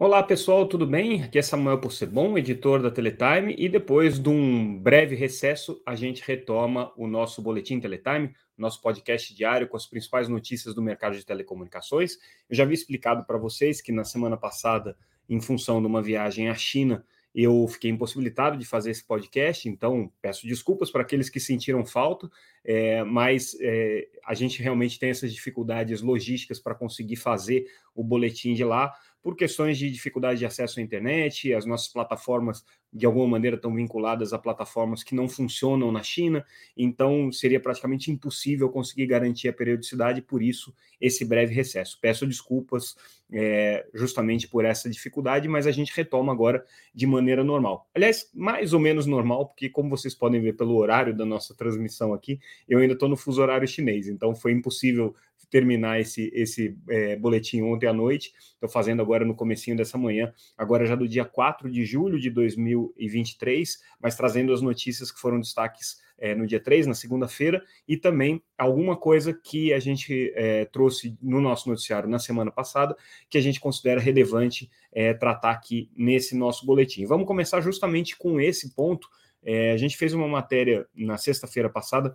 [0.00, 1.24] Olá pessoal, tudo bem?
[1.24, 6.22] Aqui é Samuel Possebon, editor da Teletime, e depois de um breve recesso, a gente
[6.24, 11.26] retoma o nosso boletim Teletime, nosso podcast diário com as principais notícias do mercado de
[11.26, 12.16] telecomunicações.
[12.48, 14.96] Eu já havia explicado para vocês que na semana passada,
[15.28, 17.04] em função de uma viagem à China,
[17.34, 22.30] eu fiquei impossibilitado de fazer esse podcast, então peço desculpas para aqueles que sentiram falta,
[22.64, 28.54] é, mas é, a gente realmente tem essas dificuldades logísticas para conseguir fazer o boletim
[28.54, 33.26] de lá por questões de dificuldade de acesso à internet, as nossas plataformas de alguma
[33.26, 36.44] maneira estão vinculadas a plataformas que não funcionam na China,
[36.76, 41.98] então seria praticamente impossível conseguir garantir a periodicidade, por isso esse breve recesso.
[42.00, 42.96] Peço desculpas
[43.30, 47.86] é, justamente por essa dificuldade, mas a gente retoma agora de maneira normal.
[47.94, 52.14] Aliás, mais ou menos normal, porque como vocês podem ver pelo horário da nossa transmissão
[52.14, 55.14] aqui, eu ainda estou no fuso horário chinês, então foi impossível
[55.50, 58.32] terminar esse, esse é, boletim ontem à noite.
[58.54, 62.30] Estou fazendo agora no comecinho dessa manhã, agora já do dia 4 de julho de
[62.30, 67.96] 2023, mas trazendo as notícias que foram destaques é, no dia 3, na segunda-feira, e
[67.96, 72.96] também alguma coisa que a gente é, trouxe no nosso noticiário na semana passada,
[73.30, 77.06] que a gente considera relevante é, tratar aqui nesse nosso boletim.
[77.06, 79.08] Vamos começar justamente com esse ponto.
[79.42, 82.14] É, a gente fez uma matéria na sexta-feira passada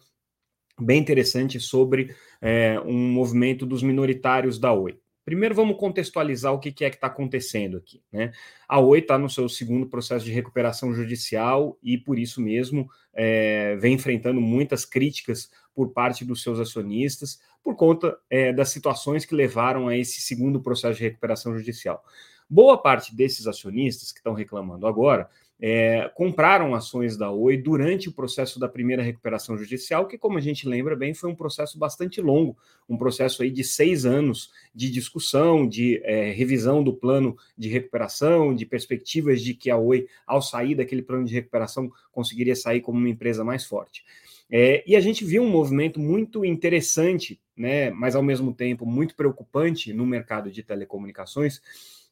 [0.80, 5.00] bem interessante sobre é, um movimento dos minoritários da Oi.
[5.26, 8.02] Primeiro, vamos contextualizar o que é que está acontecendo aqui.
[8.12, 8.34] Né?
[8.68, 13.78] A Oi está no seu segundo processo de recuperação judicial e, por isso mesmo, é,
[13.78, 19.34] vem enfrentando muitas críticas por parte dos seus acionistas, por conta é, das situações que
[19.34, 22.04] levaram a esse segundo processo de recuperação judicial.
[22.50, 25.30] Boa parte desses acionistas que estão reclamando agora
[25.66, 30.42] é, compraram ações da Oi durante o processo da primeira recuperação judicial, que, como a
[30.42, 32.58] gente lembra bem, foi um processo bastante longo,
[32.90, 38.54] um processo aí de seis anos de discussão, de é, revisão do plano de recuperação,
[38.54, 42.98] de perspectivas de que a Oi, ao sair daquele plano de recuperação, conseguiria sair como
[42.98, 44.04] uma empresa mais forte.
[44.52, 49.16] É, e a gente viu um movimento muito interessante, né, mas ao mesmo tempo muito
[49.16, 51.62] preocupante no mercado de telecomunicações,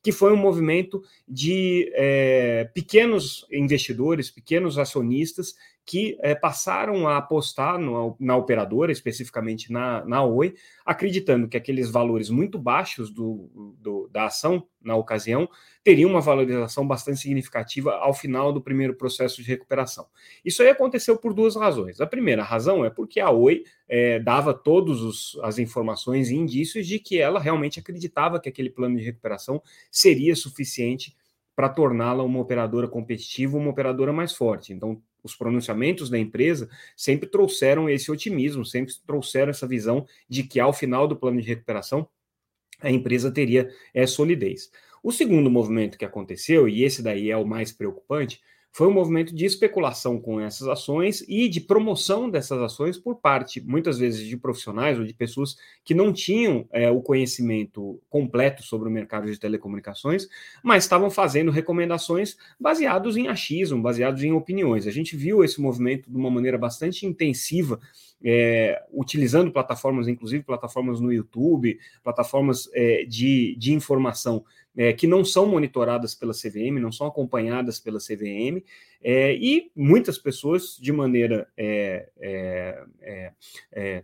[0.04, 7.80] que foi um movimento de é, pequenos investidores, pequenos acionistas que é, passaram a apostar
[7.80, 10.54] no, na operadora, especificamente na, na Oi,
[10.86, 15.50] acreditando que aqueles valores muito baixos do, do, da ação na ocasião
[15.84, 20.06] teriam uma valorização bastante significativa ao final do primeiro processo de recuperação.
[20.46, 22.00] Isso aí aconteceu por duas razões.
[22.00, 27.00] A primeira razão é porque a Oi é, dava todas as informações e indícios de
[27.00, 31.16] que ela realmente acreditava que aquele plano de recuperação seria suficiente
[31.56, 34.74] para torná-la uma operadora competitiva, uma operadora mais forte.
[34.74, 40.60] Então, os pronunciamentos da empresa sempre trouxeram esse otimismo, sempre trouxeram essa visão de que
[40.60, 42.08] ao final do plano de recuperação
[42.80, 44.72] a empresa teria é, solidez.
[45.04, 49.36] O segundo movimento que aconteceu, e esse daí é o mais preocupante, foi um movimento
[49.36, 54.38] de especulação com essas ações e de promoção dessas ações por parte, muitas vezes, de
[54.38, 59.38] profissionais ou de pessoas que não tinham é, o conhecimento completo sobre o mercado de
[59.38, 60.28] telecomunicações,
[60.64, 64.88] mas estavam fazendo recomendações baseados em achismo, baseados em opiniões.
[64.88, 67.80] A gente viu esse movimento de uma maneira bastante intensiva
[68.24, 74.46] é, utilizando plataformas, inclusive plataformas no YouTube, plataformas é, de, de informação
[74.76, 78.64] é, que não são monitoradas pela CVM, não são acompanhadas pela CVM,
[79.02, 82.10] é, e muitas pessoas, de maneira é,
[83.72, 84.04] é,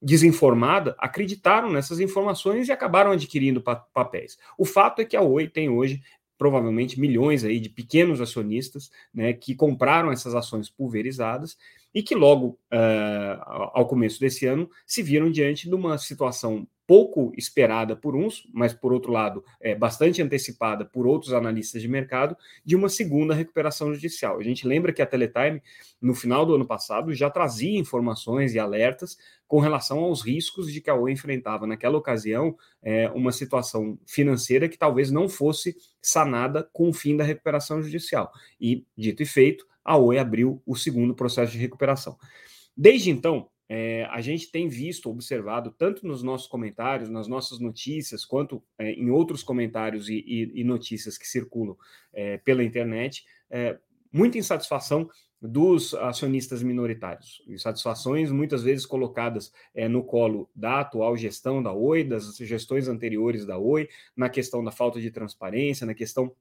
[0.00, 4.38] desinformada, acreditaram nessas informações e acabaram adquirindo pa papéis.
[4.56, 6.02] O fato é que a Oi tem hoje
[6.38, 11.58] provavelmente milhões aí de pequenos acionistas né, que compraram essas ações pulverizadas
[11.92, 13.42] e que logo uh,
[13.74, 18.72] ao começo desse ano se viram diante de uma situação pouco esperada por uns, mas
[18.72, 22.34] por outro lado, é, bastante antecipada por outros analistas de mercado,
[22.64, 24.38] de uma segunda recuperação judicial.
[24.38, 25.62] A gente lembra que a Teletime,
[26.00, 30.80] no final do ano passado, já trazia informações e alertas com relação aos riscos de
[30.80, 36.66] que a Oi enfrentava naquela ocasião é, uma situação financeira que talvez não fosse sanada
[36.72, 38.32] com o fim da recuperação judicial.
[38.58, 42.16] E, dito e feito, a Oi abriu o segundo processo de recuperação.
[42.74, 48.24] Desde então, é, a gente tem visto, observado, tanto nos nossos comentários, nas nossas notícias,
[48.24, 51.76] quanto é, em outros comentários e, e, e notícias que circulam
[52.12, 53.78] é, pela internet, é,
[54.12, 55.08] muita insatisfação
[55.40, 57.42] dos acionistas minoritários.
[57.46, 63.46] Insatisfações muitas vezes colocadas é, no colo da atual gestão da Oi, das gestões anteriores
[63.46, 66.34] da Oi, na questão da falta de transparência, na questão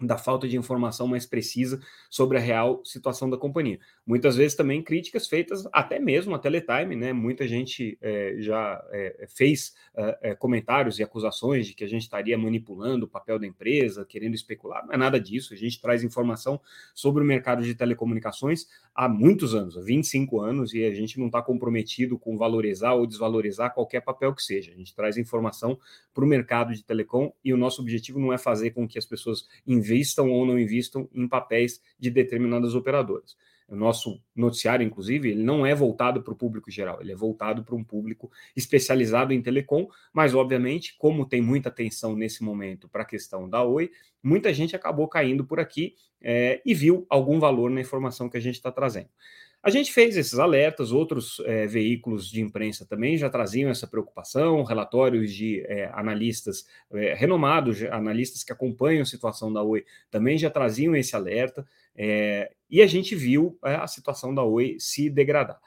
[0.00, 3.80] da falta de informação mais precisa sobre a real situação da companhia.
[4.06, 7.12] Muitas vezes também críticas feitas até mesmo a Teletime, né?
[7.12, 9.74] Muita gente é, já é, fez
[10.22, 14.34] é, comentários e acusações de que a gente estaria manipulando o papel da empresa, querendo
[14.34, 14.86] especular.
[14.86, 15.52] Não é nada disso.
[15.52, 16.60] A gente traz informação
[16.94, 21.26] sobre o mercado de telecomunicações há muitos anos, há 25 anos, e a gente não
[21.26, 24.70] está comprometido com valorizar ou desvalorizar qualquer papel que seja.
[24.70, 25.76] A gente traz informação
[26.14, 29.06] para o mercado de telecom e o nosso objetivo não é fazer com que as
[29.06, 29.87] pessoas invistam
[30.30, 33.36] ou não invistam em papéis de determinadas operadoras.
[33.68, 37.62] O nosso noticiário, inclusive, ele não é voltado para o público geral, ele é voltado
[37.62, 43.02] para um público especializado em telecom, mas, obviamente, como tem muita atenção nesse momento para
[43.02, 43.90] a questão da Oi,
[44.22, 48.40] muita gente acabou caindo por aqui é, e viu algum valor na informação que a
[48.40, 49.10] gente está trazendo.
[49.60, 54.62] A gente fez esses alertas, outros é, veículos de imprensa também já traziam essa preocupação,
[54.62, 60.48] relatórios de é, analistas é, renomados, analistas que acompanham a situação da Oi também já
[60.48, 61.66] traziam esse alerta,
[62.70, 65.60] e a gente viu a situação da Oi se degradar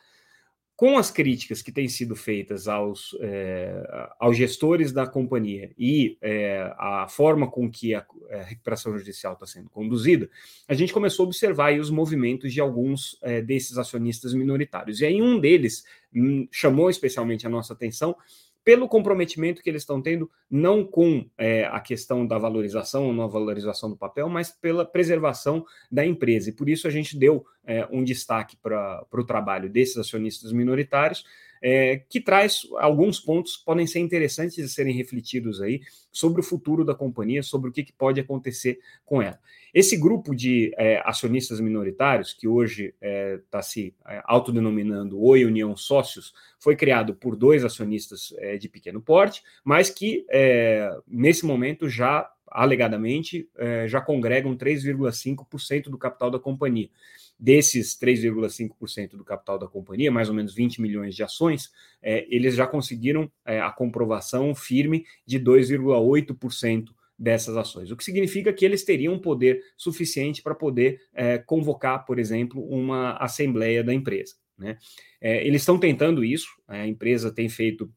[0.82, 3.88] com as críticas que têm sido feitas aos, é,
[4.20, 9.46] aos gestores da companhia e é, a forma com que a, a recuperação judicial está
[9.46, 10.28] sendo conduzida,
[10.68, 15.02] a gente começou a observar os movimentos de alguns é, desses acionistas minoritários.
[15.02, 18.16] E aí um deles hum, chamou especialmente a nossa atenção,
[18.64, 23.28] pelo comprometimento que eles estão tendo, não com é, a questão da valorização ou não
[23.28, 26.50] valorização do papel, mas pela preservação da empresa.
[26.50, 31.26] E por isso a gente deu é, um destaque para o trabalho desses acionistas minoritários,
[31.62, 35.82] é, que traz alguns pontos que podem ser interessantes de serem refletidos aí
[36.12, 39.40] sobre o futuro da companhia, sobre o que, que pode acontecer com ela.
[39.74, 45.46] Esse grupo de é, acionistas minoritários, que hoje está é, tá se é, autodenominando Oi
[45.46, 51.46] União Sócios, foi criado por dois acionistas é, de pequeno porte, mas que é, nesse
[51.46, 53.50] momento já alegadamente
[53.88, 56.90] já congregam 3,5% do capital da companhia
[57.42, 62.54] desses 3,5% do capital da companhia, mais ou menos 20 milhões de ações, é, eles
[62.54, 68.84] já conseguiram é, a comprovação firme de 2,8% dessas ações, o que significa que eles
[68.84, 74.36] teriam poder suficiente para poder é, convocar, por exemplo, uma assembleia da empresa.
[74.58, 74.78] Né?
[75.20, 77.92] É, eles estão tentando isso, a empresa tem feito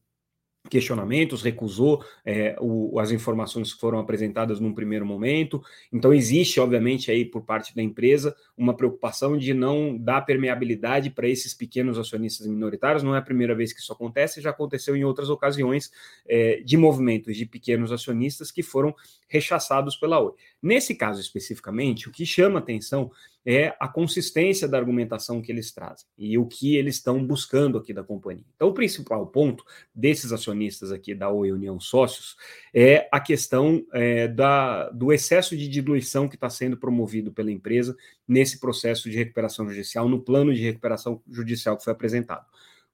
[0.69, 5.61] questionamentos, recusou é, o, as informações que foram apresentadas num primeiro momento.
[5.91, 11.27] Então, existe, obviamente, aí por parte da empresa uma preocupação de não dar permeabilidade para
[11.27, 13.03] esses pequenos acionistas minoritários.
[13.03, 15.91] Não é a primeira vez que isso acontece, já aconteceu em outras ocasiões
[16.27, 18.93] é, de movimentos de pequenos acionistas que foram
[19.27, 20.33] rechaçados pela Oi.
[20.61, 23.11] Nesse caso especificamente, o que chama atenção
[23.45, 27.93] é a consistência da argumentação que eles trazem e o que eles estão buscando aqui
[27.93, 28.45] da companhia.
[28.55, 29.63] Então, o principal ponto
[29.93, 32.35] desses acionistas aqui da Oi União Sócios
[32.73, 37.95] é a questão é, da, do excesso de diluição que está sendo promovido pela empresa
[38.27, 42.45] nesse processo de recuperação judicial, no plano de recuperação judicial que foi apresentado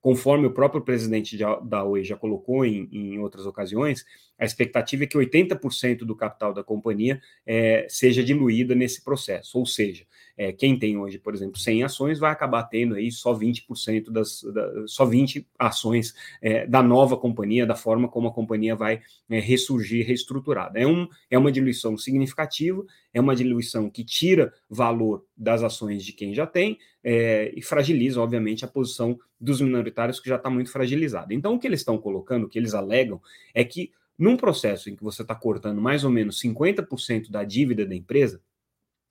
[0.02, 4.04] conforme o próprio presidente da Oi já colocou em, em outras ocasiões,
[4.38, 9.66] a expectativa é que 80% do capital da companhia é, seja diluída nesse processo, ou
[9.66, 10.04] seja,
[10.38, 14.44] é, quem tem hoje, por exemplo, 100 ações vai acabar tendo aí só 20% das,
[14.44, 19.40] da, só 20 ações é, da nova companhia, da forma como a companhia vai é,
[19.40, 20.80] ressurgir reestruturada.
[20.80, 22.84] É, um, é uma diluição significativa,
[23.14, 28.22] é uma diluição que tira valor das ações de quem já tem é, e fragiliza,
[28.22, 31.34] obviamente, a posição dos minoritários que já está muito fragilizada.
[31.34, 33.20] Então, o que eles estão colocando, o que eles alegam,
[33.54, 37.86] é que num processo em que você está cortando mais ou menos 50% da dívida
[37.86, 38.40] da empresa,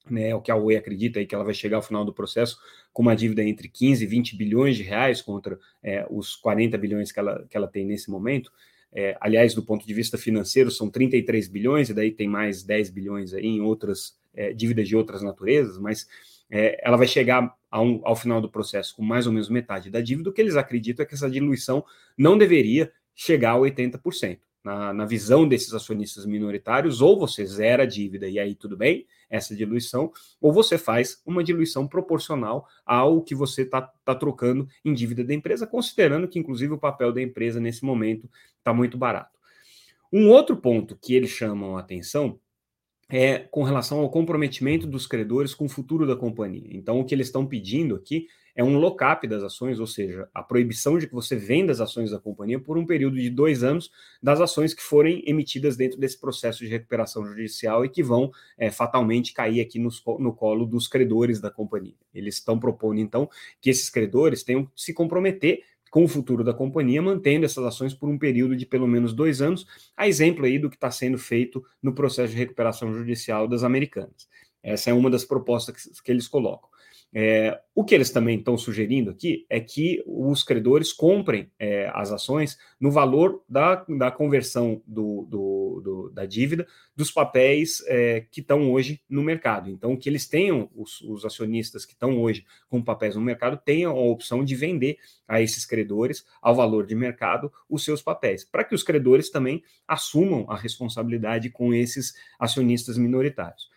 [0.09, 2.57] né, o que a Oi acredita aí que ela vai chegar ao final do processo
[2.91, 7.11] com uma dívida entre 15 e 20 bilhões de reais contra é, os 40 bilhões
[7.11, 8.51] que ela, que ela tem nesse momento.
[8.93, 12.89] É, aliás, do ponto de vista financeiro, são 33 bilhões, e daí tem mais 10
[12.89, 16.07] bilhões aí em outras é, dívidas de outras naturezas, mas
[16.49, 20.01] é, ela vai chegar um, ao final do processo com mais ou menos metade da
[20.01, 21.85] dívida, o que eles acreditam é que essa diluição
[22.17, 27.85] não deveria chegar a 80% na, na, visão desses acionistas minoritários, ou você zera a
[27.85, 33.33] dívida e aí tudo bem, essa diluição, ou você faz uma diluição proporcional ao que
[33.33, 37.59] você está tá trocando em dívida da empresa, considerando que, inclusive, o papel da empresa
[37.59, 39.39] nesse momento está muito barato.
[40.11, 42.37] Um outro ponto que eles chamam a atenção
[43.11, 46.69] é com relação ao comprometimento dos credores com o futuro da companhia.
[46.71, 50.43] Então, o que eles estão pedindo aqui é um lock-up das ações, ou seja, a
[50.43, 53.89] proibição de que você venda as ações da companhia por um período de dois anos
[54.21, 58.69] das ações que forem emitidas dentro desse processo de recuperação judicial e que vão é,
[58.69, 61.95] fatalmente cair aqui no colo dos credores da companhia.
[62.13, 63.29] Eles estão propondo, então,
[63.61, 67.93] que esses credores tenham que se comprometer com o futuro da companhia, mantendo essas ações
[67.93, 71.17] por um período de pelo menos dois anos, a exemplo aí do que está sendo
[71.17, 74.29] feito no processo de recuperação judicial das americanas.
[74.63, 76.70] Essa é uma das propostas que, que eles colocam.
[77.13, 82.09] É, o que eles também estão sugerindo aqui é que os credores comprem é, as
[82.09, 86.65] ações no valor da, da conversão do, do, do da dívida
[86.95, 89.69] dos papéis é, que estão hoje no mercado.
[89.69, 93.91] Então, que eles tenham, os, os acionistas que estão hoje com papéis no mercado, tenham
[93.91, 98.63] a opção de vender a esses credores, ao valor de mercado, os seus papéis, para
[98.63, 103.69] que os credores também assumam a responsabilidade com esses acionistas minoritários.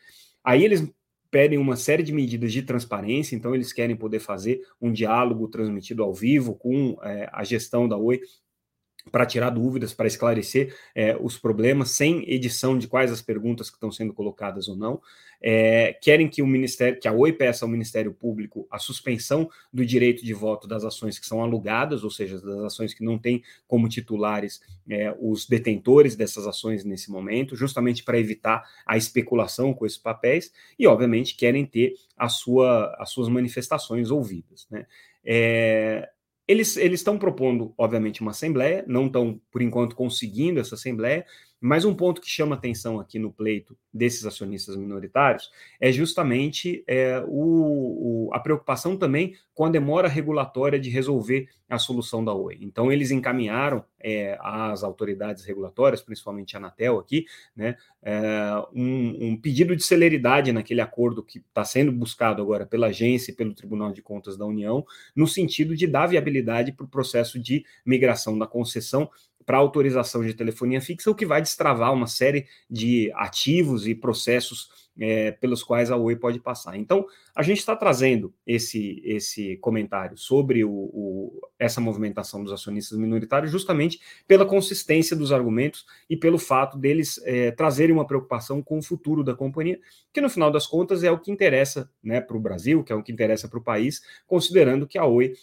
[0.45, 0.87] Aí eles
[1.35, 6.05] pedem uma série de medidas de transparência, então eles querem poder fazer um diálogo transmitido
[6.05, 8.21] ao vivo com é, a gestão da Oi
[9.11, 13.76] para tirar dúvidas, para esclarecer é, os problemas, sem edição de quais as perguntas que
[13.76, 15.00] estão sendo colocadas ou não.
[15.46, 19.84] É, querem que o Ministério, que a Oi peça ao Ministério Público a suspensão do
[19.84, 23.42] direito de voto das ações que são alugadas, ou seja, das ações que não têm
[23.68, 29.84] como titulares é, os detentores dessas ações nesse momento, justamente para evitar a especulação com
[29.84, 34.66] esses papéis, e obviamente querem ter a sua, as suas manifestações ouvidas.
[34.70, 34.87] Né?
[35.23, 36.08] É,
[36.47, 41.25] eles estão propondo, obviamente, uma assembleia, não estão, por enquanto, conseguindo essa assembleia,
[41.61, 47.23] mas um ponto que chama atenção aqui no pleito desses acionistas minoritários é justamente é,
[47.26, 52.58] o, o, a preocupação também com a demora regulatória de resolver a solução da Oi.
[52.61, 57.25] Então, eles encaminharam é, às autoridades regulatórias, principalmente a Anatel aqui,
[57.56, 58.20] né, é,
[58.75, 63.34] um, um, pedido de celeridade naquele acordo que está sendo buscado agora pela agência e
[63.34, 64.84] pelo Tribunal de Contas da União,
[65.16, 69.08] no sentido de dar viabilidade para o processo de migração da concessão
[69.45, 74.85] para autorização de telefonia fixa, o que vai destravar uma série de ativos e processos
[74.99, 76.77] é, pelos quais a Oi pode passar.
[76.77, 82.97] Então, a gente está trazendo esse, esse comentário sobre o, o, essa movimentação dos acionistas
[82.97, 88.79] minoritários justamente pela consistência dos argumentos e pelo fato deles é, trazerem uma preocupação com
[88.79, 89.79] o futuro da companhia,
[90.13, 92.97] que no final das contas é o que interessa né, para o Brasil, que é
[92.97, 95.35] o que interessa para o país, considerando que a Oi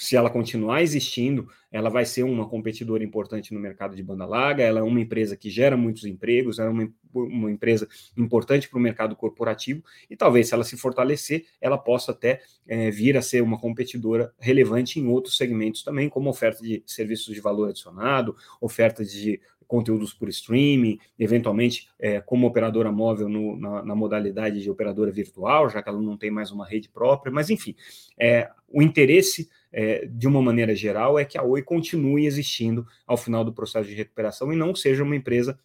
[0.00, 4.62] se ela continuar existindo, ela vai ser uma competidora importante no mercado de banda larga,
[4.62, 8.80] ela é uma empresa que gera muitos empregos, é uma, uma empresa importante para o
[8.80, 13.42] mercado corporativo, e talvez se ela se fortalecer, ela possa até é, vir a ser
[13.42, 19.04] uma competidora relevante em outros segmentos também, como oferta de serviços de valor adicionado, oferta
[19.04, 25.12] de conteúdos por streaming, eventualmente é, como operadora móvel no, na, na, modalidade de operadora
[25.12, 27.76] virtual, já que ela não tem mais uma rede própria, mas enfim,
[28.18, 33.16] é, o interesse é, de uma maneira geral, é que a Oi continue existindo ao
[33.16, 35.58] final do processo de recuperação e não seja uma empresa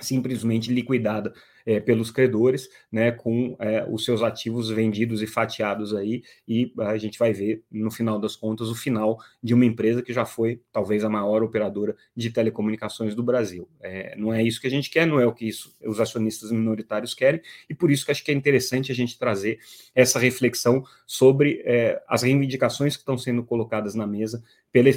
[0.00, 1.32] simplesmente liquidada
[1.68, 6.96] é, pelos credores, né, com é, os seus ativos vendidos e fatiados aí, e a
[6.96, 10.62] gente vai ver, no final das contas, o final de uma empresa que já foi,
[10.72, 13.68] talvez, a maior operadora de telecomunicações do Brasil.
[13.82, 16.50] É, não é isso que a gente quer, não é o que isso, os acionistas
[16.50, 19.58] minoritários querem, e por isso que acho que é interessante a gente trazer
[19.94, 24.42] essa reflexão sobre é, as reivindicações que estão sendo colocadas na mesa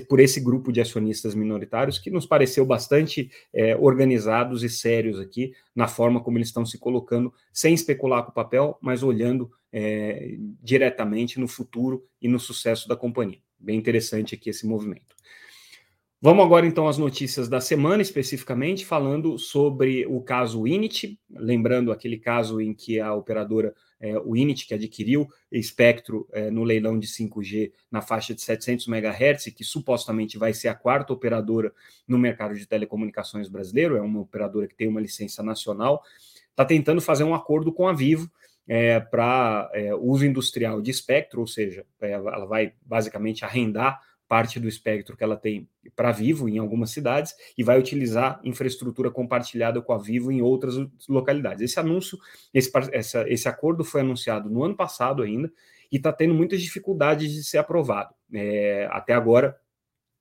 [0.08, 5.54] por esse grupo de acionistas minoritários, que nos pareceu bastante é, organizados e sérios aqui
[5.76, 10.36] na forma como eles estão se colocando, sem especular com o papel, mas olhando é,
[10.62, 13.40] diretamente no futuro e no sucesso da companhia.
[13.60, 15.16] Bem interessante aqui esse movimento.
[16.24, 22.18] Vamos agora então às notícias da semana, especificamente falando sobre o caso Init, lembrando aquele
[22.18, 27.08] caso em que a operadora é, o Init, que adquiriu espectro é, no leilão de
[27.08, 31.72] 5G na faixa de 700 MHz, que supostamente vai ser a quarta operadora
[32.08, 36.04] no mercado de telecomunicações brasileiro, é uma operadora que tem uma licença nacional,
[36.50, 38.30] está tentando fazer um acordo com a Vivo
[38.68, 44.62] é, para é, uso industrial de espectro, ou seja, é, ela vai basicamente arrendar parte
[44.62, 49.82] do espectro que ela tem para Vivo em algumas cidades e vai utilizar infraestrutura compartilhada
[49.82, 50.76] com a Vivo em outras
[51.10, 51.62] localidades.
[51.62, 52.18] Esse anúncio,
[52.54, 55.52] esse, essa, esse acordo foi anunciado no ano passado ainda
[55.92, 58.16] e está tendo muitas dificuldades de ser aprovado.
[58.34, 59.60] É, até agora,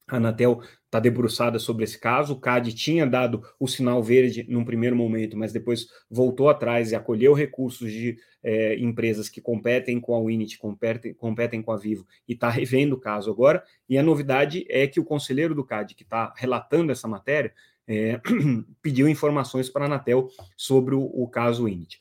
[0.09, 0.61] a Anatel
[0.91, 2.35] está debruçada sobre esse caso.
[2.35, 6.97] O CAD tinha dado o sinal verde num primeiro momento, mas depois voltou atrás e
[6.97, 12.05] acolheu recursos de é, empresas que competem com a Winit, competem, competem com a Vivo
[12.27, 13.63] e está revendo o caso agora.
[13.89, 17.55] E a novidade é que o conselheiro do CAD, que está relatando essa matéria,
[17.87, 18.21] é,
[18.83, 22.01] pediu informações para a Anatel sobre o, o caso Winit.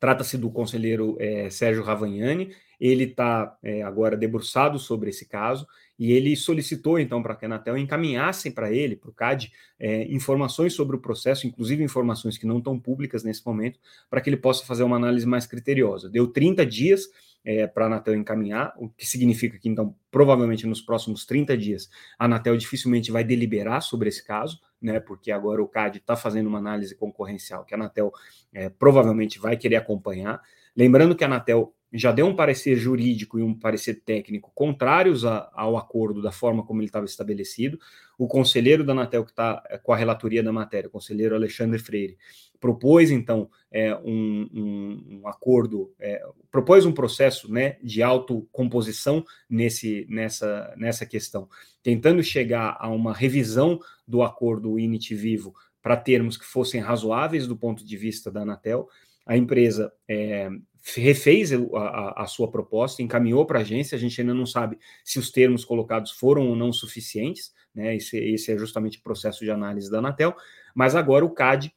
[0.00, 5.66] Trata-se do conselheiro é, Sérgio Ravagnani, ele está é, agora debruçado sobre esse caso
[5.98, 10.04] e ele solicitou então para que a Anatel encaminhasse para ele, para o CAD, é,
[10.12, 13.78] informações sobre o processo, inclusive informações que não estão públicas nesse momento,
[14.10, 16.08] para que ele possa fazer uma análise mais criteriosa.
[16.08, 17.08] Deu 30 dias
[17.44, 21.90] é, para a Anatel encaminhar, o que significa que, então, provavelmente nos próximos 30 dias,
[22.18, 26.46] a Anatel dificilmente vai deliberar sobre esse caso, né, porque agora o CAD está fazendo
[26.46, 28.12] uma análise concorrencial que a Anatel
[28.52, 30.40] é, provavelmente vai querer acompanhar.
[30.74, 35.48] Lembrando que a Anatel já deu um parecer jurídico e um parecer técnico contrários a,
[35.54, 37.78] ao acordo da forma como ele estava estabelecido.
[38.18, 41.78] O conselheiro da Anatel, que está é, com a relatoria da matéria, o conselheiro Alexandre
[41.78, 42.18] Freire,
[42.58, 46.20] propôs então é, um, um, um, acordo, é,
[46.50, 51.48] propôs um processo né, de autocomposição nesse, nessa, nessa questão,
[51.82, 57.56] tentando chegar a uma revisão do acordo INIT Vivo para termos que fossem razoáveis do
[57.56, 58.88] ponto de vista da Anatel.
[59.26, 60.48] A empresa é,
[60.96, 65.18] refez a, a, sua proposta, encaminhou para a agência, a gente ainda não sabe se
[65.18, 67.96] os termos colocados foram ou não suficientes, né?
[67.96, 70.36] Esse, esse é justamente o processo de análise da Anatel,
[70.74, 71.74] mas agora o CAD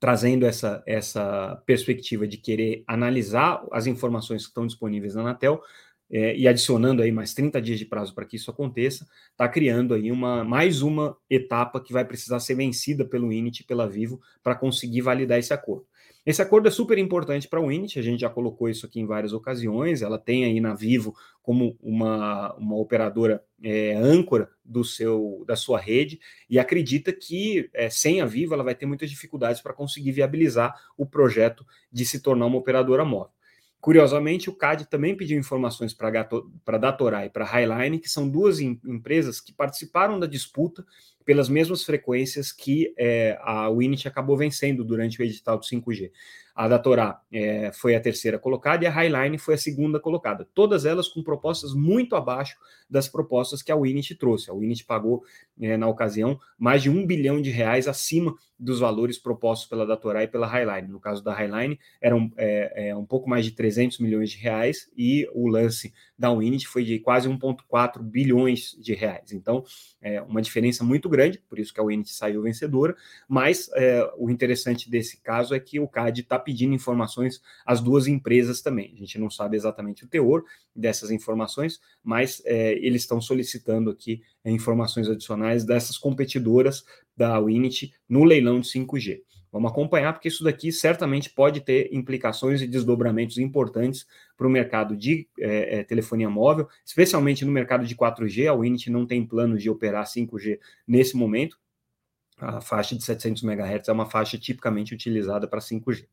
[0.00, 5.62] trazendo essa, essa perspectiva de querer analisar as informações que estão disponíveis na Anatel
[6.10, 9.94] é, e adicionando aí mais 30 dias de prazo para que isso aconteça, está criando
[9.94, 14.20] aí uma mais uma etapa que vai precisar ser vencida pelo INIT e pela Vivo
[14.42, 15.86] para conseguir validar esse acordo.
[16.26, 19.06] Esse acordo é super importante para o Init, a gente já colocou isso aqui em
[19.06, 25.44] várias ocasiões, ela tem aí na Vivo como uma, uma operadora é, âncora do seu
[25.46, 26.18] da sua rede
[26.50, 30.74] e acredita que é, sem a Vivo ela vai ter muitas dificuldades para conseguir viabilizar
[30.98, 33.30] o projeto de se tornar uma operadora móvel.
[33.80, 36.08] Curiosamente, o CAD também pediu informações para
[36.66, 40.84] a Datorá e para a Highline, que são duas em, empresas que participaram da disputa
[41.26, 46.12] pelas mesmas frequências que é, a Winit acabou vencendo durante o edital do 5G.
[46.56, 50.48] A da Torá é, foi a terceira colocada e a Highline foi a segunda colocada.
[50.54, 52.56] Todas elas com propostas muito abaixo
[52.88, 54.50] das propostas que a Winit trouxe.
[54.50, 55.22] A Winit pagou,
[55.60, 60.24] é, na ocasião, mais de um bilhão de reais acima dos valores propostos pela Datorá
[60.24, 60.88] e pela Highline.
[60.88, 64.90] No caso da Highline, eram é, é, um pouco mais de 300 milhões de reais
[64.96, 69.30] e o lance da Winit foi de quase 1,4 bilhões de reais.
[69.32, 69.62] Então,
[70.00, 71.15] é uma diferença muito grande,
[71.48, 72.96] por isso que a Winit saiu vencedora,
[73.28, 78.06] mas é, o interessante desse caso é que o CAD está pedindo informações às duas
[78.06, 78.92] empresas também.
[78.94, 80.44] A gente não sabe exatamente o teor
[80.74, 86.84] dessas informações, mas é, eles estão solicitando aqui é, informações adicionais dessas competidoras
[87.16, 89.22] da Winit no leilão de 5G.
[89.56, 94.94] Vamos acompanhar, porque isso daqui certamente pode ter implicações e desdobramentos importantes para o mercado
[94.94, 98.48] de é, é, telefonia móvel, especialmente no mercado de 4G.
[98.48, 101.58] A Winit não tem plano de operar 5G nesse momento.
[102.38, 106.06] A faixa de 700 MHz é uma faixa tipicamente utilizada para 5G.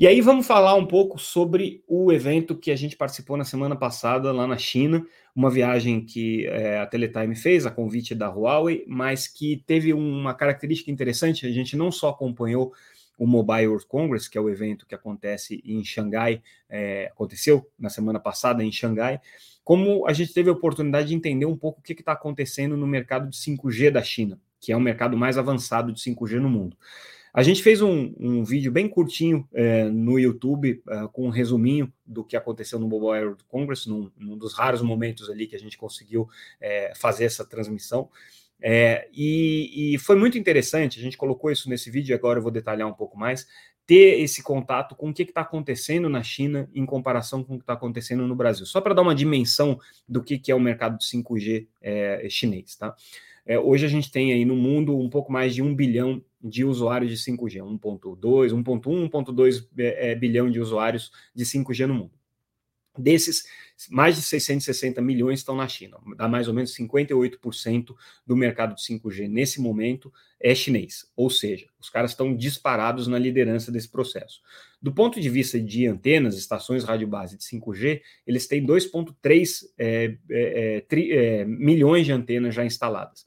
[0.00, 3.76] E aí vamos falar um pouco sobre o evento que a gente participou na semana
[3.76, 8.82] passada lá na China, uma viagem que é, a Teletime fez a convite da Huawei,
[8.88, 11.46] mas que teve uma característica interessante.
[11.46, 12.72] A gente não só acompanhou
[13.18, 17.90] o Mobile World Congress, que é o evento que acontece em Xangai, é, aconteceu na
[17.90, 19.20] semana passada em Xangai,
[19.62, 22.86] como a gente teve a oportunidade de entender um pouco o que está acontecendo no
[22.86, 26.74] mercado de 5G da China, que é o mercado mais avançado de 5G no mundo.
[27.32, 31.92] A gente fez um, um vídeo bem curtinho é, no YouTube, é, com um resuminho
[32.04, 35.58] do que aconteceu no Mobile World Congress, num, num, dos raros momentos ali que a
[35.58, 36.28] gente conseguiu
[36.60, 38.10] é, fazer essa transmissão.
[38.60, 42.52] É, e, e, foi muito interessante, a gente colocou isso nesse vídeo, agora eu vou
[42.52, 43.46] detalhar um pouco mais,
[43.86, 47.62] ter esse contato com o que está acontecendo na China em comparação com o que
[47.62, 48.66] está acontecendo no Brasil.
[48.66, 52.76] Só para dar uma dimensão do que, que é o mercado de 5G é, chinês,
[52.76, 52.94] tá?
[53.46, 56.64] É, hoje a gente tem aí no mundo um pouco mais de um bilhão de
[56.64, 62.20] usuários de 5G, 1.2, 1.1, 1.2 é, bilhão de usuários de 5G no mundo.
[62.98, 63.44] Desses,
[63.88, 67.94] mais de 660 milhões estão na China, dá mais ou menos 58%
[68.26, 73.18] do mercado de 5G nesse momento é chinês, ou seja, os caras estão disparados na
[73.18, 74.40] liderança desse processo.
[74.82, 80.16] Do ponto de vista de antenas, estações rádio base de 5G, eles têm 2,3 é,
[80.28, 83.24] é, é, milhões de antenas já instaladas.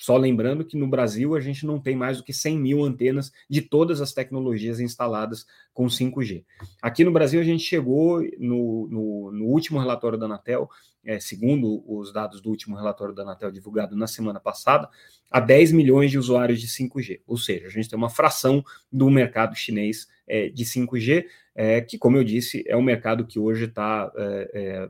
[0.00, 3.30] Só lembrando que no Brasil a gente não tem mais do que 100 mil antenas
[3.50, 6.42] de todas as tecnologias instaladas com 5G.
[6.80, 10.70] Aqui no Brasil a gente chegou no, no, no último relatório da Anatel,
[11.04, 14.88] é, segundo os dados do último relatório da Anatel divulgado na semana passada,
[15.30, 17.20] a 10 milhões de usuários de 5G.
[17.26, 21.98] Ou seja, a gente tem uma fração do mercado chinês é, de 5G, é, que,
[21.98, 24.88] como eu disse, é um mercado que hoje está é, é,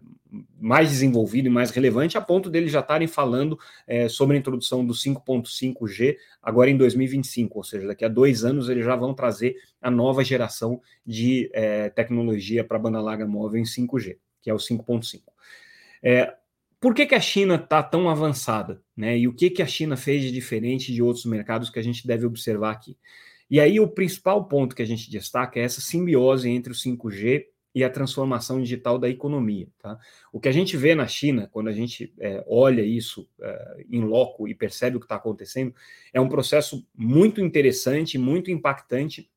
[0.61, 4.85] mais desenvolvido e mais relevante, a ponto deles já estarem falando é, sobre a introdução
[4.85, 9.57] do 5.5G agora em 2025, ou seja, daqui a dois anos eles já vão trazer
[9.81, 11.51] a nova geração de
[11.95, 15.23] tecnologia para banda larga móvel em 5G, que é o 5.5.
[16.03, 16.35] É,
[16.81, 18.83] por que, que a China está tão avançada?
[18.97, 19.19] Né?
[19.19, 22.07] E o que, que a China fez de diferente de outros mercados que a gente
[22.07, 22.97] deve observar aqui?
[23.51, 27.47] E aí o principal ponto que a gente destaca é essa simbiose entre o 5G
[27.75, 29.69] e a transformação digital da economia.
[29.79, 29.99] Tá?
[30.33, 34.03] O que a gente vê na China, quando a gente é, olha isso é, em
[34.03, 35.75] loco e percebe o que está acontecendo,
[36.13, 39.31] é um processo muito interessante, muito impactante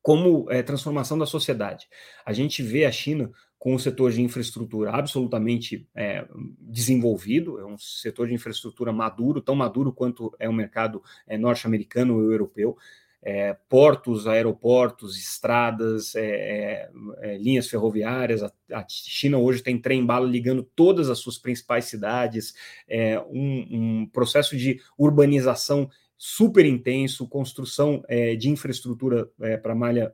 [0.00, 1.88] como é, transformação da sociedade.
[2.24, 3.30] A gente vê a China
[3.62, 6.26] com o setor de infraestrutura absolutamente é,
[6.58, 12.16] desenvolvido, é um setor de infraestrutura maduro, tão maduro quanto é o mercado é, norte-americano
[12.16, 12.76] ou europeu
[13.22, 18.42] é, portos, aeroportos, estradas, é, é, é, linhas ferroviárias.
[18.42, 22.54] A, a, China hoje tem trem-bala ligando todas as suas principais cidades,
[22.88, 29.28] é, um, um, processo de urbanização super intenso, construção é, de infraestrutura
[29.62, 30.12] para malha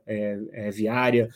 [0.71, 1.29] viária,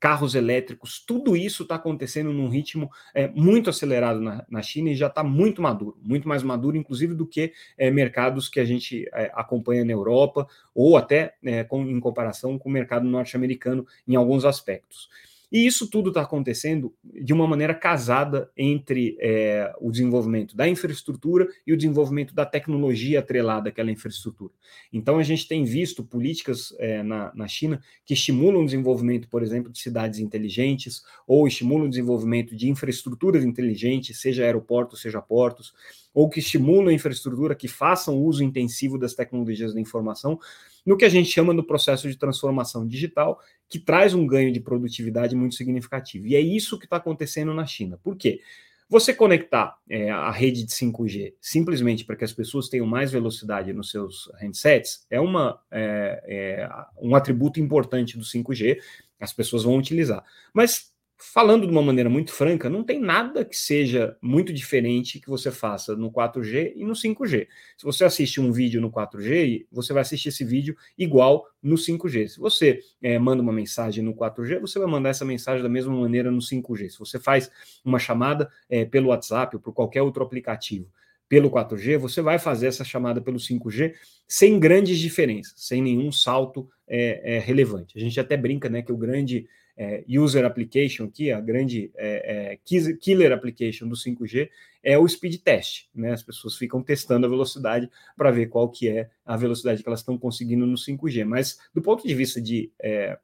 [0.00, 4.96] carros elétricos, tudo isso está acontecendo num ritmo é, muito acelerado na, na, China e
[4.96, 9.08] já está muito maduro, muito mais maduro, inclusive, do que é, mercados que a gente
[9.12, 11.34] é, acompanha na Europa, ou até
[11.68, 15.08] com, em comparação com o mercado norte-americano em alguns aspectos.
[15.50, 21.48] E isso tudo está acontecendo de uma maneira casada entre é, o desenvolvimento da infraestrutura
[21.66, 24.52] e o desenvolvimento da tecnologia atrelada àquela infraestrutura.
[24.92, 29.42] Então, a gente tem visto políticas é, na, na China que estimulam o desenvolvimento, por
[29.42, 35.72] exemplo, de cidades inteligentes, ou estimulam o desenvolvimento de infraestruturas inteligentes, seja aeroportos, seja portos,
[36.12, 40.38] ou que estimulam a infraestrutura que façam uso intensivo das tecnologias da informação,
[40.84, 44.60] no que a gente chama do processo de transformação digital, que traz um ganho de
[44.60, 46.26] produtividade muito significativo.
[46.26, 47.98] E é isso que está acontecendo na China.
[48.02, 48.40] Por quê?
[48.88, 53.70] Você conectar é, a rede de 5G simplesmente para que as pessoas tenham mais velocidade
[53.74, 58.78] nos seus handsets é, uma, é, é um atributo importante do 5G,
[59.20, 60.24] as pessoas vão utilizar.
[60.54, 65.28] Mas falando de uma maneira muito franca, não tem nada que seja muito diferente que
[65.28, 67.48] você faça no 4G e no 5G.
[67.76, 72.28] Se você assiste um vídeo no 4G, você vai assistir esse vídeo igual no 5G.
[72.28, 75.92] Se você é, manda uma mensagem no 4G, você vai mandar essa mensagem da mesma
[75.92, 76.90] maneira no 5G.
[76.90, 77.50] Se você faz
[77.84, 80.86] uma chamada é, pelo WhatsApp ou por qualquer outro aplicativo
[81.28, 83.92] pelo 4G, você vai fazer essa chamada pelo 5G
[84.26, 87.98] sem grandes diferenças, sem nenhum salto é, relevante.
[87.98, 89.46] A gente até brinca né, que o grande
[89.80, 94.50] é, user application aqui, a grande é, é, killer application do 5G
[94.82, 96.12] é o speed test, né?
[96.12, 100.00] As pessoas ficam testando a velocidade para ver qual que é a velocidade que elas
[100.00, 101.24] estão conseguindo no 5G.
[101.24, 103.16] Mas do ponto de vista de é,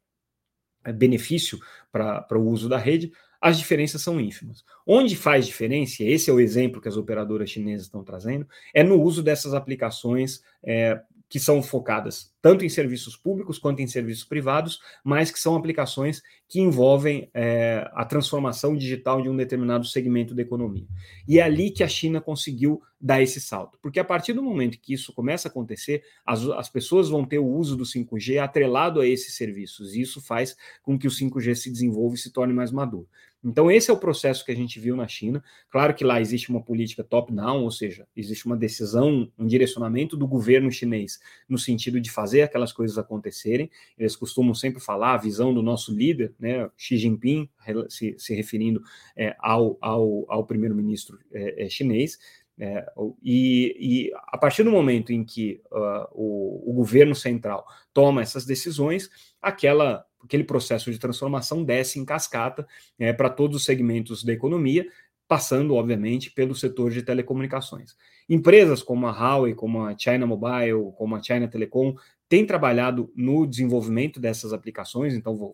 [0.95, 1.59] benefício
[1.91, 4.65] para o uso da rede, as diferenças são ínfimas.
[4.87, 9.01] Onde faz diferença, esse é o exemplo que as operadoras chinesas estão trazendo, é no
[9.03, 14.79] uso dessas aplicações é, que são focadas tanto em serviços públicos quanto em serviços privados,
[15.03, 20.43] mas que são aplicações que envolvem é, a transformação digital de um determinado segmento da
[20.43, 20.87] economia.
[21.27, 24.79] E é ali que a China conseguiu dar esse salto, porque a partir do momento
[24.79, 29.01] que isso começa a acontecer, as, as pessoas vão ter o uso do 5G atrelado
[29.01, 32.53] a esses serviços, e isso faz com que o 5G se desenvolva e se torne
[32.53, 33.09] mais maduro.
[33.45, 35.45] Então, esse é o processo que a gente viu na China.
[35.69, 40.27] Claro que lá existe uma política top-down, ou seja, existe uma decisão, um direcionamento do
[40.27, 43.71] governo chinês no sentido de fazer aquelas coisas acontecerem.
[43.99, 47.49] Eles costumam sempre falar a visão do nosso líder, né, Xi Jinping,
[47.89, 48.83] se, se referindo
[49.17, 52.19] é, ao, ao, ao primeiro-ministro é, é, chinês.
[52.57, 52.87] É,
[53.23, 58.45] e, e, a partir do momento em que uh, o, o governo central toma essas
[58.45, 59.11] decisões,
[59.43, 62.67] aquela aquele processo de transformação desce em cascata
[62.99, 64.87] é, para todos os segmentos da economia,
[65.29, 67.95] passando, obviamente, pelo setor de telecomunicações.
[68.29, 71.95] Empresas como a Huawei, como a China Mobile, como a China Telecom,
[72.29, 75.53] têm trabalhado no desenvolvimento dessas aplicações, então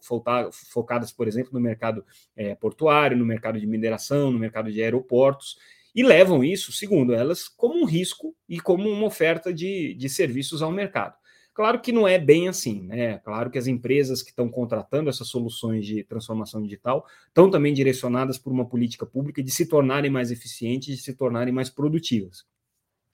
[0.72, 2.04] focadas, por exemplo, no mercado
[2.36, 5.56] é, portuário, no mercado de mineração, no mercado de aeroportos,
[5.94, 10.62] e levam isso, segundo elas, como um risco e como uma oferta de, de serviços
[10.62, 11.14] ao mercado.
[11.52, 13.18] Claro que não é bem assim, né?
[13.18, 18.38] Claro que as empresas que estão contratando essas soluções de transformação digital estão também direcionadas
[18.38, 22.46] por uma política pública de se tornarem mais eficientes, de se tornarem mais produtivas.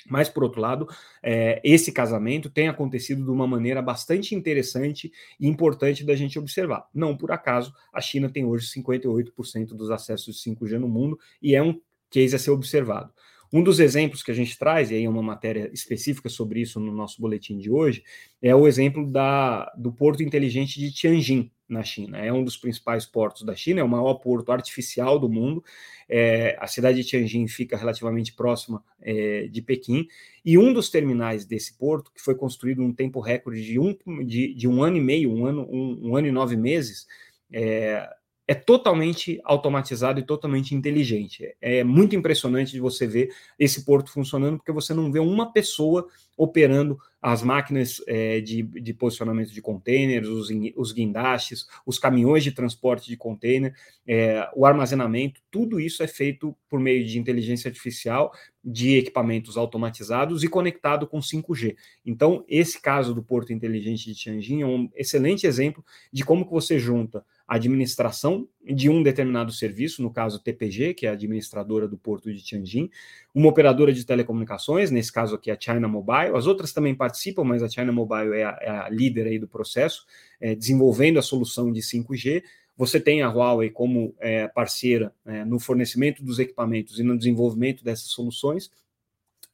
[0.08, 0.88] Mas, por outro lado,
[1.22, 6.88] é, esse casamento tem acontecido de uma maneira bastante interessante e importante da gente observar.
[6.94, 11.54] Não por acaso, a China tem hoje 58% dos acessos de 5G no mundo e
[11.54, 13.12] é um case a ser observado.
[13.52, 16.80] Um dos exemplos que a gente traz, e aí é uma matéria específica sobre isso
[16.80, 18.02] no nosso boletim de hoje,
[18.42, 22.18] é o exemplo da, do Porto Inteligente de Tianjin, na China.
[22.18, 25.64] É um dos principais portos da China, é o maior porto artificial do mundo.
[26.08, 30.06] É, a cidade de Tianjin fica relativamente próxima é, de Pequim,
[30.44, 34.54] e um dos terminais desse porto, que foi construído num tempo recorde de um, de,
[34.54, 37.06] de um ano e meio, um ano, um, um ano e nove meses,
[37.52, 38.08] é,
[38.48, 41.56] é totalmente automatizado e totalmente inteligente.
[41.60, 46.06] É muito impressionante de você ver esse porto funcionando, porque você não vê uma pessoa
[46.36, 52.52] operando as máquinas é, de, de, posicionamento de containers, os, os, guindastes, os caminhões de
[52.52, 53.74] transporte de container,
[54.06, 58.32] é, o armazenamento, tudo isso é feito por meio de inteligência artificial,
[58.62, 61.74] de equipamentos automatizados e conectado com 5G.
[62.04, 66.52] Então, esse caso do Porto Inteligente de Tianjin é um excelente exemplo de como que
[66.52, 71.96] você junta administração de um determinado serviço, no caso TPG, que é a administradora do
[71.96, 72.90] porto de Tianjin,
[73.34, 77.62] uma operadora de telecomunicações, nesse caso aqui a China Mobile, as outras também participam, mas
[77.62, 80.04] a China Mobile é a, é a líder aí do processo,
[80.40, 82.42] é, desenvolvendo a solução de 5G.
[82.76, 87.84] Você tem a Huawei como é, parceira é, no fornecimento dos equipamentos e no desenvolvimento
[87.84, 88.70] dessas soluções,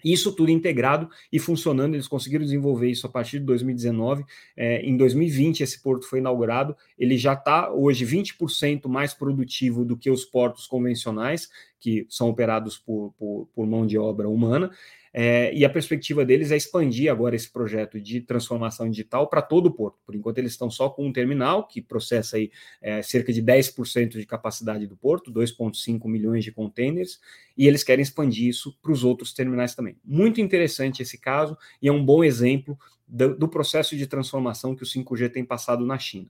[0.04, 4.24] isso tudo integrado e funcionando, eles conseguiram desenvolver isso a partir de 2019.
[4.56, 6.76] É, em 2020, esse porto foi inaugurado.
[6.98, 11.48] Ele já está hoje 20% mais produtivo do que os portos convencionais,
[11.82, 14.70] que são operados por, por, por mão de obra humana.
[15.12, 19.66] É, e a perspectiva deles é expandir agora esse projeto de transformação digital para todo
[19.66, 19.98] o porto.
[20.06, 24.10] Por enquanto, eles estão só com um terminal que processa aí, é, cerca de 10%
[24.10, 27.20] de capacidade do porto, 2,5 milhões de containers,
[27.58, 29.98] e eles querem expandir isso para os outros terminais também.
[30.04, 34.84] Muito interessante esse caso e é um bom exemplo do, do processo de transformação que
[34.84, 36.28] o 5G tem passado na China.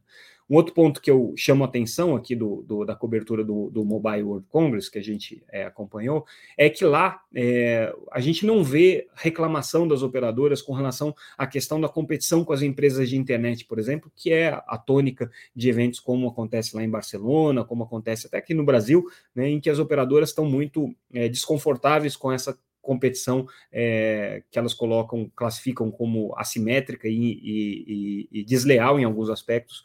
[0.52, 3.86] Um outro ponto que eu chamo a atenção aqui do, do da cobertura do, do,
[3.86, 6.26] Mobile World Congress, que a gente é, acompanhou,
[6.58, 11.80] é que lá é, a gente não vê reclamação das operadoras com relação à questão
[11.80, 15.98] da competição com as empresas de internet, por exemplo, que é a tônica de eventos
[15.98, 19.78] como acontece lá em Barcelona, como acontece até aqui no Brasil, né, em que as
[19.78, 27.08] operadoras estão muito é, desconfortáveis com essa competição é, que elas colocam, classificam como assimétrica
[27.08, 29.82] e, e, e, desleal em alguns aspectos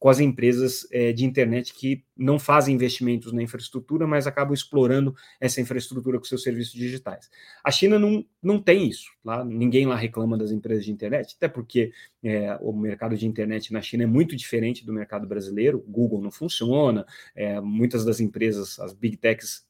[0.00, 5.14] com as empresas é, de internet que não fazem investimentos na infraestrutura, mas acabam explorando
[5.38, 7.30] essa infraestrutura com seus serviços digitais.
[7.62, 9.10] A China não, não tem isso.
[9.22, 11.92] Lá, ninguém lá reclama das empresas de internet, até porque
[12.24, 15.84] é, o mercado de internet na China é muito diferente do mercado brasileiro.
[15.86, 17.04] Google não funciona,
[17.36, 19.68] é, muitas das empresas, as big techs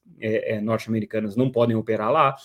[0.61, 2.35] norte-americanas, não podem operar lá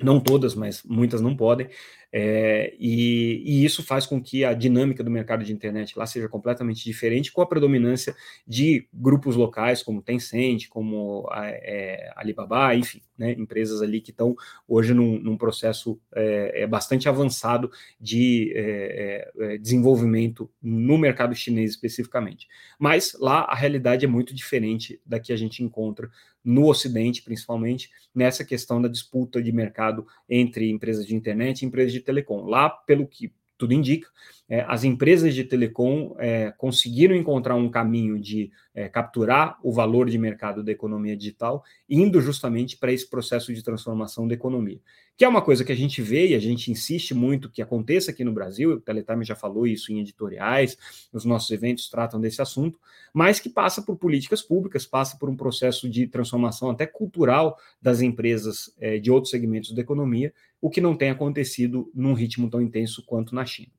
[0.00, 1.68] não todas, mas muitas não podem,
[2.14, 6.28] é, e, e, isso faz com que a dinâmica do mercado de internet lá seja
[6.28, 8.14] completamente diferente, com a predominância
[8.46, 14.36] de grupos locais como Tencent, como a, é, Alibaba, enfim, né, empresas ali que estão
[14.68, 21.70] hoje num, num processo é, é bastante avançado de é, é, desenvolvimento no mercado chinês
[21.70, 22.46] especificamente.
[22.78, 26.10] Mas lá a realidade é muito diferente da que a gente encontra
[26.44, 31.92] no Ocidente, principalmente, nessa questão da disputa de mercado entre empresas de internet e empresas
[31.92, 32.44] de telecom.
[32.46, 34.08] Lá, pelo que tudo indica,
[34.52, 40.10] é, as empresas de telecom é, conseguiram encontrar um caminho de é, capturar o valor
[40.10, 44.78] de mercado da economia digital, indo justamente para esse processo de transformação da economia,
[45.16, 48.10] que é uma coisa que a gente vê e a gente insiste muito que aconteça
[48.10, 50.76] aqui no Brasil, o Teletime já falou isso em editoriais,
[51.10, 52.78] os nossos eventos tratam desse assunto,
[53.10, 58.02] mas que passa por políticas públicas, passa por um processo de transformação até cultural das
[58.02, 62.60] empresas é, de outros segmentos da economia, o que não tem acontecido num ritmo tão
[62.60, 63.72] intenso quanto na China.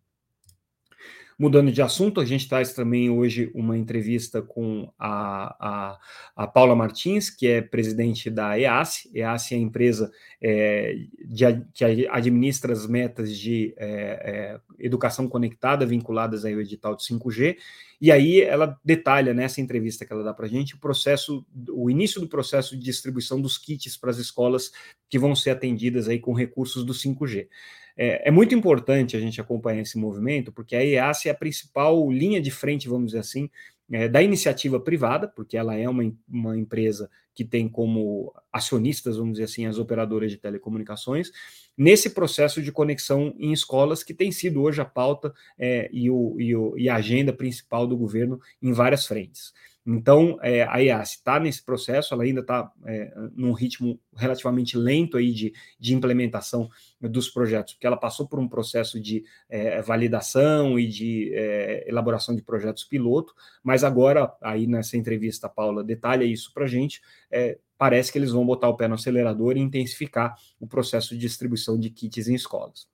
[1.43, 5.99] Mudando de assunto, a gente traz também hoje uma entrevista com a, a,
[6.37, 9.11] a Paula Martins, que é presidente da EASE.
[9.13, 10.09] EASE é a empresa
[10.41, 17.03] é, de, que administra as metas de é, é, educação conectada vinculadas ao edital de
[17.03, 17.57] 5G.
[17.99, 21.89] E aí ela detalha nessa entrevista que ela dá para a gente o processo, o
[21.89, 24.71] início do processo de distribuição dos kits para as escolas
[25.09, 27.49] que vão ser atendidas aí com recursos do 5G.
[27.95, 32.11] É, é, muito importante a gente acompanhar esse movimento, porque a EAS é a principal
[32.11, 33.49] linha de frente, vamos dizer assim,
[33.91, 39.33] é, da iniciativa privada, porque ela é uma, uma empresa que tem como acionistas, vamos
[39.33, 41.31] dizer assim, as operadoras de telecomunicações,
[41.77, 46.39] nesse processo de conexão em escolas, que tem sido hoje a pauta é, e, o,
[46.39, 49.53] e, o, e a agenda principal do governo em várias frentes.
[49.85, 55.17] Então, é, a EAS está nesse processo, ela ainda está é, num ritmo relativamente lento
[55.17, 56.69] aí de, de implementação
[57.01, 62.33] dos projetos, porque ela passou por um processo de é, validação e de é, elaboração
[62.33, 67.01] de projetos piloto, mas agora, aí nessa entrevista, a Paula detalha isso para a gente,
[67.29, 71.19] é, parece que eles vão botar o pé no acelerador e intensificar o processo de
[71.19, 72.87] distribuição de kits em escolas.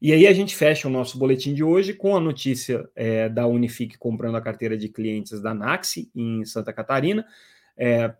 [0.00, 3.46] E aí a gente fecha o nosso boletim de hoje com a notícia é, da
[3.46, 7.26] Unifique comprando a carteira de clientes da Naxi em Santa Catarina.
[7.76, 8.14] É,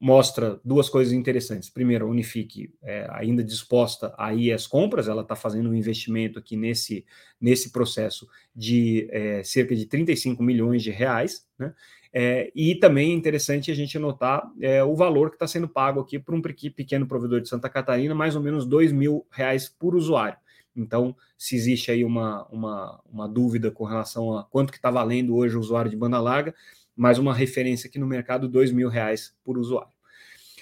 [0.00, 1.70] mostra duas coisas interessantes.
[1.70, 6.38] Primeiro, a Unifique é, ainda disposta a ir às compras, ela está fazendo um investimento
[6.38, 7.06] aqui nesse,
[7.40, 11.46] nesse processo de é, cerca de 35 milhões de reais.
[11.58, 11.72] Né?
[12.12, 16.00] É, e também é interessante a gente notar é, o valor que está sendo pago
[16.00, 19.96] aqui para um pequeno provedor de Santa Catarina, mais ou menos dois mil reais por
[19.96, 20.36] usuário.
[20.76, 25.36] Então, se existe aí uma, uma, uma dúvida com relação a quanto que está valendo
[25.36, 26.54] hoje o usuário de banda larga,
[26.96, 29.94] mais uma referência aqui no mercado, dois mil reais por usuário.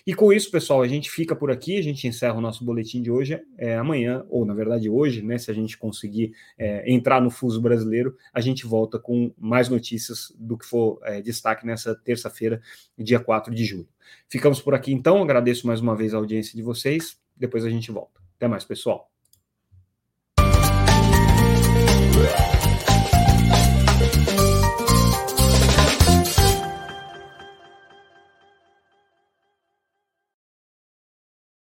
[0.05, 3.01] E com isso, pessoal, a gente fica por aqui, a gente encerra o nosso boletim
[3.01, 3.41] de hoje.
[3.57, 5.39] É, amanhã, ou na verdade hoje, né?
[5.39, 10.35] Se a gente conseguir é, entrar no fuso brasileiro, a gente volta com mais notícias
[10.37, 12.61] do que for é, destaque nessa terça-feira,
[12.99, 13.89] dia 4 de julho.
[14.29, 17.93] Ficamos por aqui então, agradeço mais uma vez a audiência de vocês, depois a gente
[17.93, 18.21] volta.
[18.37, 19.12] Até mais, pessoal.